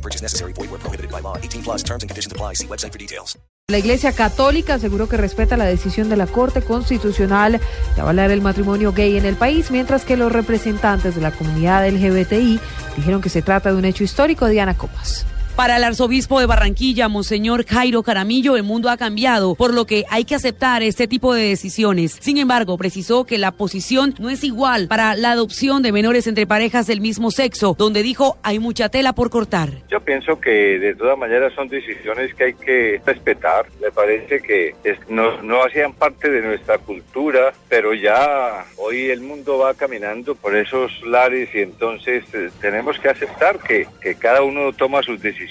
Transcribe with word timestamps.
No 0.00 0.02
purchase 0.02 0.22
necessary. 0.22 0.52
Void 0.54 0.70
where 0.70 0.80
prohibited 0.80 1.10
by 1.10 1.20
law. 1.20 1.36
18 1.36 1.62
plus 1.62 1.82
terms 1.82 2.02
and 2.02 2.08
conditions 2.08 2.32
apply. 2.32 2.54
See 2.54 2.66
website 2.66 2.92
for 2.92 2.98
details. 2.98 3.38
La 3.68 3.78
Iglesia 3.78 4.12
Católica 4.12 4.74
aseguró 4.74 5.08
que 5.08 5.16
respeta 5.16 5.56
la 5.56 5.64
decisión 5.64 6.08
de 6.08 6.16
la 6.16 6.26
Corte 6.26 6.60
Constitucional 6.60 7.60
de 7.94 8.00
avalar 8.00 8.32
el 8.32 8.40
matrimonio 8.40 8.92
gay 8.92 9.16
en 9.16 9.26
el 9.26 9.36
país, 9.36 9.70
mientras 9.70 10.04
que 10.04 10.16
los 10.16 10.32
representantes 10.32 11.14
de 11.14 11.20
la 11.20 11.30
comunidad 11.30 11.88
LGBTI 11.88 12.58
dijeron 12.96 13.20
que 13.20 13.28
se 13.28 13.42
trata 13.42 13.70
de 13.70 13.76
un 13.76 13.84
hecho 13.84 14.02
histórico. 14.02 14.46
Diana 14.46 14.76
Copas. 14.76 15.24
Para 15.60 15.76
el 15.76 15.84
arzobispo 15.84 16.40
de 16.40 16.46
Barranquilla, 16.46 17.08
Monseñor 17.08 17.66
Jairo 17.66 18.02
Caramillo, 18.02 18.56
el 18.56 18.62
mundo 18.62 18.88
ha 18.88 18.96
cambiado, 18.96 19.54
por 19.54 19.74
lo 19.74 19.84
que 19.84 20.06
hay 20.08 20.24
que 20.24 20.34
aceptar 20.34 20.82
este 20.82 21.06
tipo 21.06 21.34
de 21.34 21.48
decisiones. 21.48 22.16
Sin 22.18 22.38
embargo, 22.38 22.78
precisó 22.78 23.26
que 23.26 23.36
la 23.36 23.50
posición 23.52 24.14
no 24.18 24.30
es 24.30 24.42
igual 24.42 24.88
para 24.88 25.14
la 25.16 25.32
adopción 25.32 25.82
de 25.82 25.92
menores 25.92 26.26
entre 26.26 26.46
parejas 26.46 26.86
del 26.86 27.02
mismo 27.02 27.30
sexo, 27.30 27.76
donde 27.76 28.02
dijo 28.02 28.38
hay 28.42 28.58
mucha 28.58 28.88
tela 28.88 29.12
por 29.12 29.28
cortar. 29.28 29.68
Yo 29.90 30.00
pienso 30.00 30.40
que 30.40 30.78
de 30.78 30.94
todas 30.94 31.18
maneras 31.18 31.52
son 31.52 31.68
decisiones 31.68 32.34
que 32.34 32.44
hay 32.44 32.54
que 32.54 33.02
respetar. 33.04 33.66
Me 33.82 33.90
parece 33.90 34.40
que 34.40 34.74
no, 35.10 35.62
hacían 35.62 35.92
parte 35.92 36.30
de 36.30 36.40
nuestra 36.40 36.78
cultura, 36.78 37.52
pero 37.68 37.92
ya 37.92 38.64
hoy 38.78 39.10
el 39.10 39.20
mundo 39.20 39.58
va 39.58 39.74
caminando 39.74 40.34
por 40.36 40.56
esos 40.56 40.90
lares 41.02 41.50
y 41.54 41.58
entonces 41.58 42.24
eh, 42.32 42.48
tenemos 42.62 42.98
que 42.98 43.10
aceptar 43.10 43.58
que 43.58 43.86
cada 44.18 44.40
uno 44.40 44.72
toma 44.72 45.02
sus 45.02 45.20
decisiones 45.20 45.49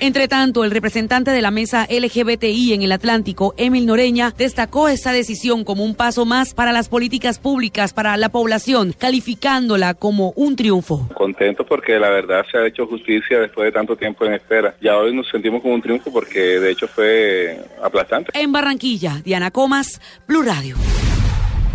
entre 0.00 0.28
tanto, 0.28 0.64
el 0.64 0.70
representante 0.70 1.30
de 1.30 1.42
la 1.42 1.50
mesa 1.50 1.86
LGBTI 1.90 2.74
en 2.74 2.82
el 2.82 2.92
Atlántico, 2.92 3.54
Emil 3.56 3.86
Noreña, 3.86 4.32
destacó 4.36 4.88
esta 4.88 5.12
decisión 5.12 5.64
como 5.64 5.84
un 5.84 5.94
paso 5.94 6.24
más 6.24 6.54
para 6.54 6.72
las 6.72 6.88
políticas 6.88 7.38
públicas 7.38 7.92
para 7.92 8.16
la 8.16 8.28
población, 8.28 8.94
calificándola 8.96 9.94
como 9.94 10.32
un 10.36 10.56
triunfo. 10.56 11.08
Contento 11.14 11.64
porque 11.64 11.98
la 11.98 12.10
verdad 12.10 12.44
se 12.50 12.58
ha 12.58 12.66
hecho 12.66 12.86
justicia 12.86 13.40
después 13.40 13.66
de 13.66 13.72
tanto 13.72 13.96
tiempo 13.96 14.24
en 14.24 14.34
espera. 14.34 14.74
Ya 14.80 14.96
hoy 14.96 15.14
nos 15.14 15.28
sentimos 15.28 15.62
como 15.62 15.74
un 15.74 15.82
triunfo 15.82 16.12
porque 16.12 16.40
de 16.40 16.70
hecho 16.70 16.86
fue 16.88 17.58
aplastante. 17.82 18.30
En 18.38 18.52
Barranquilla, 18.52 19.20
Diana 19.24 19.50
Comas, 19.50 20.00
Blue 20.26 20.42
Radio. 20.42 20.76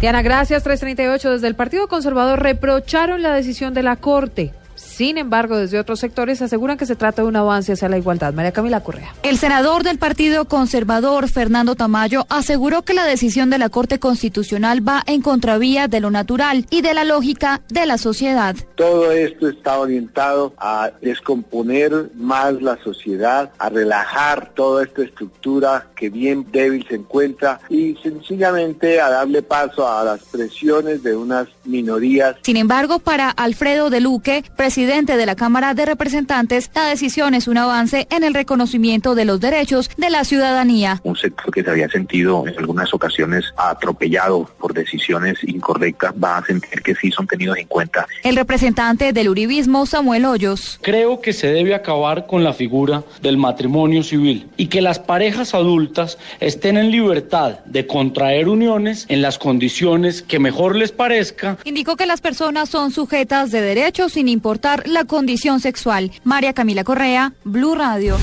Diana, 0.02 0.22
gracias. 0.22 0.64
338 0.64 1.32
desde 1.32 1.48
el 1.48 1.56
Partido 1.56 1.88
Conservador 1.88 2.42
reprocharon 2.42 3.22
la 3.22 3.34
decisión 3.34 3.74
de 3.74 3.84
la 3.84 3.96
Corte 3.96 4.54
sin 4.96 5.18
embargo, 5.18 5.58
desde 5.58 5.78
otros 5.78 6.00
sectores 6.00 6.42
aseguran 6.42 6.78
que 6.78 6.86
se 6.86 6.96
trata 6.96 7.22
de 7.22 7.28
un 7.28 7.36
avance 7.36 7.74
hacia 7.74 7.90
la 7.90 7.98
igualdad. 7.98 8.34
María 8.34 8.54
Camila 8.54 8.80
Correa. 8.80 9.14
El 9.24 9.38
senador 9.38 9.84
del 9.84 9.98
Partido 9.98 10.46
Conservador, 10.46 11.28
Fernando 11.28 11.76
Tamayo, 11.76 12.26
aseguró 12.30 12.84
que 12.84 12.94
la 12.94 13.04
decisión 13.04 13.50
de 13.50 13.58
la 13.58 13.68
Corte 13.68 14.00
Constitucional 14.00 14.88
va 14.88 15.04
en 15.06 15.22
contravía 15.22 15.90
de 15.90 16.00
lo 16.00 16.12
natural 16.12 16.66
y 16.70 16.82
de 16.82 16.94
la 16.94 17.04
lógica 17.04 17.62
de 17.68 17.86
la 17.86 17.98
sociedad. 17.98 18.56
Todo 18.76 19.12
esto 19.12 19.50
está 19.50 19.80
orientado 19.80 20.54
a 20.58 20.92
descomponer 21.02 22.12
más 22.16 22.62
la 22.62 22.82
sociedad, 22.82 23.52
a 23.58 23.70
relajar 23.70 24.52
toda 24.56 24.84
esta 24.84 25.04
estructura 25.04 25.88
que 25.98 26.10
bien 26.10 26.48
débil 26.54 26.86
se 26.88 26.96
encuentra 26.96 27.60
y 27.70 27.96
sencillamente 28.02 29.02
a 29.02 29.10
darle 29.10 29.42
paso 29.42 29.86
a 29.90 30.06
las 30.06 30.24
presiones 30.24 31.04
de 31.04 31.18
unas 31.18 31.50
minorías. 31.66 32.38
Sin 32.44 32.56
embargo, 32.56 33.00
para 33.00 33.30
Alfredo 33.30 33.90
de 33.90 34.00
Luque, 34.00 34.46
presidente 34.56 34.85
de 34.86 35.26
la 35.26 35.36
Cámara 35.36 35.74
de 35.74 35.84
Representantes, 35.84 36.70
la 36.76 36.86
decisión 36.86 37.34
es 37.34 37.48
un 37.48 37.58
avance 37.58 38.08
en 38.12 38.24
el 38.24 38.36
reconocimiento 38.36 39.16
de 39.16 39.26
los 39.26 39.40
derechos 39.40 39.90
de 39.98 40.12
la 40.12 40.24
ciudadanía. 40.24 41.02
Un 41.04 41.16
sector 41.16 41.52
que 41.52 41.64
se 41.64 41.72
había 41.72 41.90
sentido 41.90 42.48
en 42.48 42.56
algunas 42.60 42.94
ocasiones 42.94 43.46
atropellado 43.58 44.48
por 44.60 44.76
decisiones 44.76 45.40
incorrectas 45.44 46.14
va 46.24 46.38
a 46.38 46.46
sentir 46.46 46.84
que 46.84 46.94
sí 46.94 47.10
son 47.12 47.26
tenidos 47.26 47.58
en 47.58 47.68
cuenta. 47.68 48.06
El 48.22 48.36
representante 48.36 49.12
del 49.12 49.30
Uribismo, 49.30 49.88
Samuel 49.88 50.24
Hoyos. 50.24 50.78
Creo 50.84 51.20
que 51.20 51.34
se 51.34 51.48
debe 51.48 51.74
acabar 51.74 52.28
con 52.28 52.44
la 52.44 52.54
figura 52.54 53.04
del 53.24 53.38
matrimonio 53.38 54.04
civil 54.04 54.52
y 54.56 54.68
que 54.68 54.84
las 54.84 55.00
parejas 55.00 55.56
adultas 55.56 56.20
estén 56.40 56.78
en 56.78 56.92
libertad 56.92 57.60
de 57.66 57.88
contraer 57.88 58.48
uniones 58.48 59.08
en 59.10 59.24
las 59.24 59.40
condiciones 59.40 60.22
que 60.22 60.38
mejor 60.38 60.76
les 60.76 60.92
parezca. 60.92 61.58
Indicó 61.64 61.96
que 61.96 62.06
las 62.06 62.22
personas 62.22 62.70
son 62.70 62.92
sujetas 62.92 63.50
de 63.50 63.62
derechos 63.62 64.14
sin 64.14 64.30
importar 64.30 64.75
la 64.86 65.06
condición 65.06 65.60
sexual. 65.60 66.12
María 66.24 66.54
Camila 66.54 66.84
Correa, 66.84 67.34
Blue 67.44 67.76
Radio. 67.76 68.18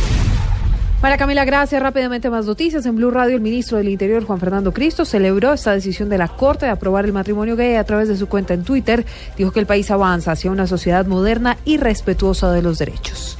María 1.02 1.16
Camila, 1.16 1.44
gracias. 1.44 1.82
Rápidamente 1.82 2.30
más 2.30 2.46
noticias. 2.46 2.86
En 2.86 2.94
Blue 2.94 3.10
Radio, 3.10 3.34
el 3.34 3.40
ministro 3.40 3.76
del 3.76 3.88
Interior, 3.88 4.24
Juan 4.24 4.38
Fernando 4.38 4.72
Cristo, 4.72 5.04
celebró 5.04 5.52
esta 5.52 5.72
decisión 5.72 6.08
de 6.08 6.16
la 6.16 6.28
Corte 6.28 6.66
de 6.66 6.72
aprobar 6.72 7.04
el 7.04 7.12
matrimonio 7.12 7.56
gay 7.56 7.74
a 7.74 7.82
través 7.82 8.06
de 8.06 8.16
su 8.16 8.28
cuenta 8.28 8.54
en 8.54 8.62
Twitter. 8.62 9.04
Dijo 9.36 9.50
que 9.50 9.58
el 9.58 9.66
país 9.66 9.90
avanza 9.90 10.30
hacia 10.30 10.52
una 10.52 10.68
sociedad 10.68 11.04
moderna 11.06 11.58
y 11.64 11.78
respetuosa 11.78 12.52
de 12.52 12.62
los 12.62 12.78
derechos. 12.78 13.36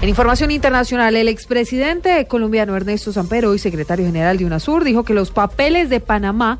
En 0.00 0.08
información 0.08 0.50
internacional, 0.50 1.16
el 1.16 1.28
expresidente 1.28 2.26
colombiano 2.26 2.74
Ernesto 2.76 3.12
Sampero 3.12 3.54
y 3.54 3.58
secretario 3.58 4.06
general 4.06 4.38
de 4.38 4.46
UNASUR 4.46 4.84
dijo 4.84 5.02
que 5.02 5.12
los 5.12 5.30
papeles 5.30 5.90
de 5.90 6.00
Panamá 6.00 6.58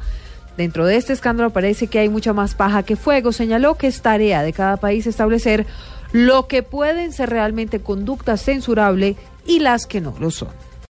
Dentro 0.57 0.87
de 0.87 0.97
este 0.97 1.13
escándalo 1.13 1.51
parece 1.51 1.89
que 1.89 1.99
hay 1.99 2.09
mucha 2.09 2.33
más 2.33 2.55
paja 2.55 2.83
que 2.85 2.97
fuego. 2.97 3.33
Señaló 3.33 3.75
que 3.77 3.89
es 3.89 4.03
tarea 4.03 4.43
de 4.43 4.53
cada 4.53 4.77
país 4.77 5.07
establecer 5.07 5.67
lo 6.13 6.47
que 6.47 6.63
pueden 6.63 7.13
ser 7.13 7.31
realmente 7.31 7.81
conductas 7.81 8.43
censurables 8.43 9.17
y 9.47 9.59
las 9.59 9.87
que 9.87 10.01
no 10.01 10.15
lo 10.21 10.31
son. 10.31 10.51